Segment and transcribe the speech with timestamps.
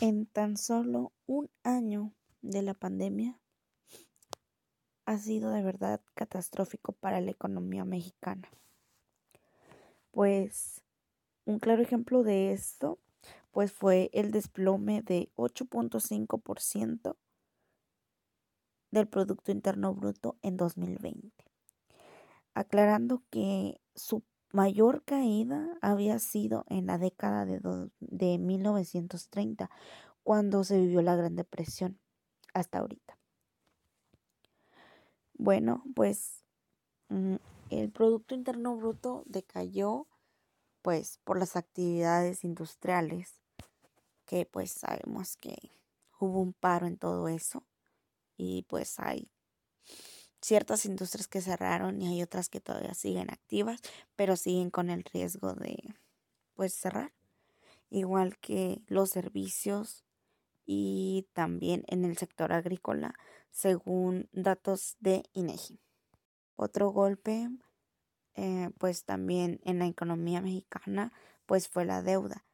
[0.00, 3.40] En tan solo un año de la pandemia
[5.06, 8.48] ha sido de verdad catastrófico para la economía mexicana.
[10.12, 10.82] Pues
[11.46, 13.00] un claro ejemplo de esto
[13.50, 17.16] pues fue el desplome de 8.5%
[18.92, 21.44] del Producto Interno Bruto en 2020.
[22.54, 24.22] Aclarando que su
[24.52, 27.60] mayor caída había sido en la década de,
[28.00, 29.70] de 1930,
[30.22, 31.98] cuando se vivió la Gran Depresión,
[32.54, 33.18] hasta ahorita.
[35.34, 36.44] Bueno, pues
[37.08, 37.36] mm,
[37.70, 40.06] el Producto Interno Bruto decayó
[40.82, 43.40] pues por las actividades industriales,
[44.26, 45.56] que pues sabemos que
[46.18, 47.64] hubo un paro en todo eso
[48.36, 49.30] y pues hay
[50.40, 53.80] ciertas industrias que cerraron y hay otras que todavía siguen activas,
[54.16, 55.94] pero siguen con el riesgo de
[56.54, 57.12] pues cerrar.
[57.90, 60.04] Igual que los servicios
[60.66, 63.14] y también en el sector agrícola,
[63.50, 65.80] según datos de INEGI.
[66.56, 67.48] Otro golpe,
[68.34, 71.12] eh, pues también en la economía mexicana,
[71.46, 72.44] pues fue la deuda,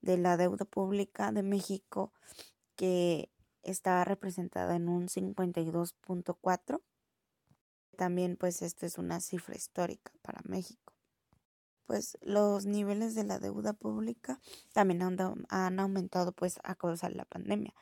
[0.00, 2.12] de la deuda pública de México,
[2.76, 6.80] que estaba representada en un 52.4
[7.94, 10.92] también pues esto es una cifra histórica para México.
[11.86, 14.40] Pues los niveles de la deuda pública
[14.72, 17.74] también han, aumentado pues a causa de la pandemia.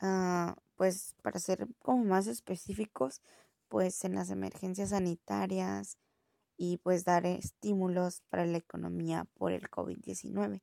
[0.00, 3.22] Ah, pues para ser como más específicos,
[3.68, 5.98] pues en las emergencias sanitarias
[6.56, 10.62] y pues dar estímulos para la economía por el COVID-19.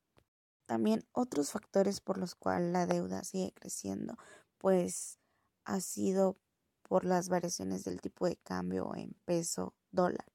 [0.66, 4.18] También otros factores por los cuales la deuda sigue creciendo,
[4.58, 5.20] pues
[5.66, 6.38] ha sido
[6.94, 10.32] por las variaciones del tipo de cambio en peso dólar.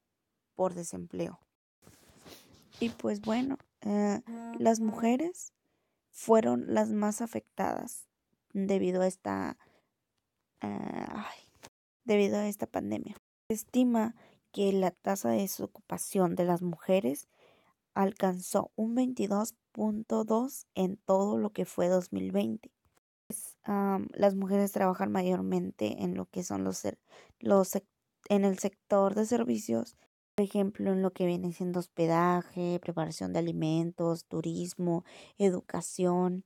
[0.54, 1.40] por desempleo.
[2.78, 4.20] Y pues bueno, eh,
[4.58, 5.54] las mujeres
[6.10, 8.06] fueron las más afectadas
[8.52, 9.56] debido a esta
[10.60, 11.06] eh,
[12.04, 13.16] debido a esta pandemia.
[13.48, 14.14] Se estima
[14.52, 17.28] que la tasa de desocupación de las mujeres
[17.94, 22.73] alcanzó un 22.2 en todo lo que fue 2020
[23.66, 26.82] las mujeres trabajan mayormente en lo que son los,
[27.40, 27.72] los
[28.28, 29.96] en el sector de servicios,
[30.34, 35.04] por ejemplo, en lo que viene siendo hospedaje, preparación de alimentos, turismo,
[35.38, 36.44] educación.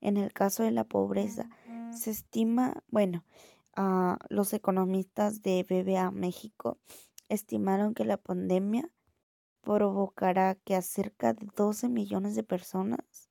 [0.00, 1.48] En el caso de la pobreza,
[1.90, 3.24] se estima, bueno,
[3.76, 6.78] uh, los economistas de BBA México
[7.28, 8.92] estimaron que la pandemia
[9.62, 13.30] provocará que a cerca de 12 millones de personas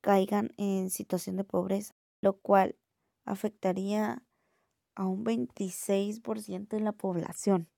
[0.00, 2.76] caigan en situación de pobreza lo cual
[3.24, 4.22] afectaría
[4.94, 7.68] a un 26% de la población.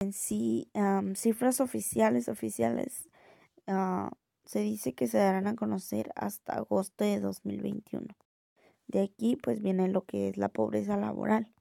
[0.00, 0.70] En sí,
[1.14, 3.08] cifras oficiales, oficiales,
[3.66, 4.10] ah,
[4.44, 8.06] se dice que se darán a conocer hasta agosto de 2021.
[8.88, 11.52] De aquí pues viene lo que es la pobreza laboral,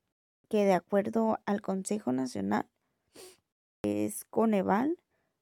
[0.49, 2.67] que de acuerdo al Consejo Nacional,
[3.81, 4.97] que es Coneval,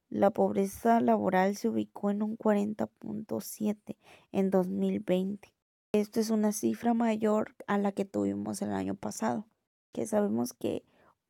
[0.09, 3.97] la pobreza laboral se ubicó en un 40.7
[4.31, 5.53] en 2020
[5.91, 9.47] esto es una cifra mayor a la que tuvimos el año pasado,
[9.91, 10.83] que sabemos que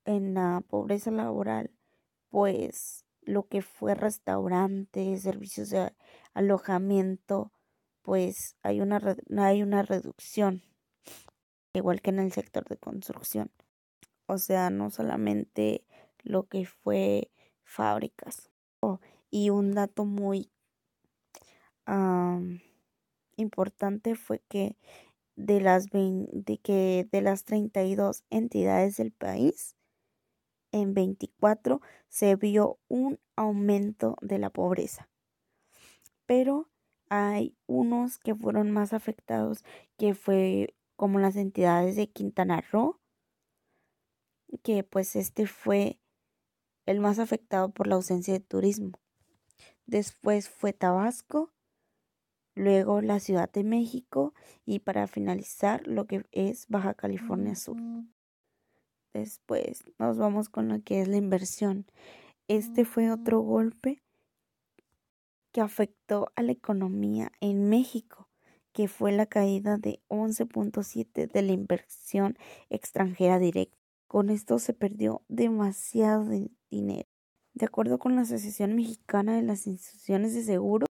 [0.06, 1.71] en la pobreza laboral,
[2.29, 5.94] pues lo que fue restaurantes, servicios de
[6.33, 7.53] alojamiento,
[8.01, 9.01] pues hay una,
[9.38, 10.63] hay una reducción,
[11.73, 13.51] igual que en el sector de construcción.
[14.25, 15.85] O sea, no solamente
[16.23, 17.31] lo que fue
[17.63, 18.50] fábricas.
[18.81, 19.00] Oh,
[19.31, 20.51] y un dato muy
[23.39, 24.75] importante fue que
[25.36, 29.75] de las, de que de las 32 entidades del país,
[30.71, 35.09] en 24 se vio un aumento de la pobreza.
[36.25, 36.69] Pero
[37.09, 39.63] hay unos que fueron más afectados,
[39.97, 43.00] que fue como las entidades de Quintana Roo,
[44.63, 46.00] que pues este fue
[46.86, 49.00] el más afectado por la ausencia de turismo.
[49.86, 51.51] Después fue Tabasco,
[52.59, 54.33] luego la Ciudad de México
[54.65, 57.77] y para finalizar lo que es Baja California Sur.
[59.13, 61.85] Después nos vamos con lo que es la inversión.
[62.47, 64.03] Este fue otro golpe
[65.51, 68.27] que afectó a la economía en México,
[68.73, 72.38] que fue la caída de 11.7 de la inversión
[72.69, 73.77] extranjera directa.
[74.07, 76.29] Con esto se perdió demasiado
[76.69, 77.07] dinero.
[77.53, 80.88] De acuerdo con la Asociación Mexicana de las Instituciones de Seguro,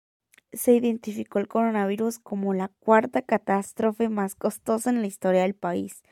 [0.53, 6.03] se identificó el coronavirus como la cuarta catástrofe más costosa en la historia del país,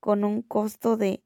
[0.00, 1.22] con un costo de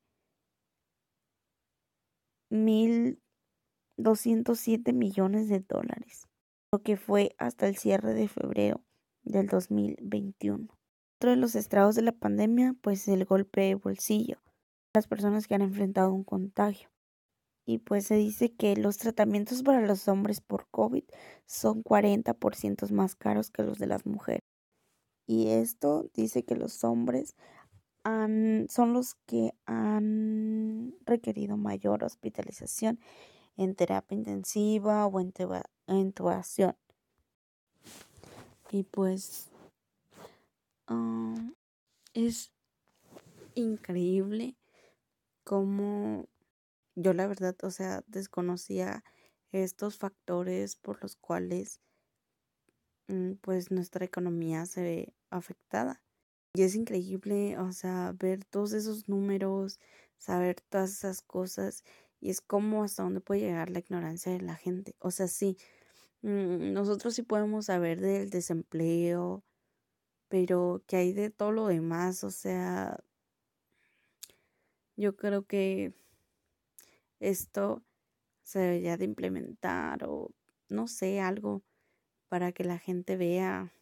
[2.50, 6.29] 1.207 millones de dólares
[6.73, 8.85] lo que fue hasta el cierre de febrero
[9.23, 10.69] del 2021.
[11.19, 14.38] Otro de los estragos de la pandemia, pues el golpe de bolsillo,
[14.94, 16.91] las personas que han enfrentado un contagio.
[17.70, 21.05] Y pues se dice que los tratamientos para los hombres por COVID
[21.44, 24.41] son 40% más caros que los de las mujeres.
[25.26, 27.37] Y esto dice que los hombres
[28.05, 33.00] son los que han requerido mayor hospitalización
[33.59, 35.35] en terapia intensiva o en
[35.88, 36.75] intubación.
[38.70, 39.50] Y pues
[42.15, 42.50] es
[43.55, 44.56] increíble
[45.44, 46.25] como
[47.00, 49.04] yo la verdad, o sea, desconocía
[49.52, 51.80] estos factores por los cuales
[53.08, 56.02] mm, pues nuestra economía se ve afectada.
[56.54, 59.80] Y es increíble, o sea, ver todos esos números,
[60.18, 61.84] saber todas esas cosas
[62.20, 64.96] y es como hasta dónde puede llegar la ignorancia de la gente.
[65.00, 65.56] O sea, sí,
[66.22, 69.44] mm, nosotros sí podemos saber del desempleo,
[70.28, 72.98] pero que hay de todo lo demás, o sea,
[74.96, 75.94] yo creo que
[77.20, 77.85] esto
[78.43, 80.31] se debería de implementar o
[80.69, 81.62] no sé, algo
[82.29, 83.73] para que la gente vea.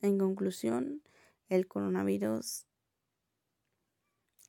[0.00, 1.02] En conclusión,
[1.48, 2.66] el coronavirus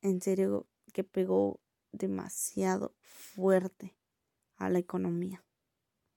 [0.01, 1.61] en serio que pegó
[1.91, 3.95] demasiado fuerte
[4.57, 5.42] a la economía.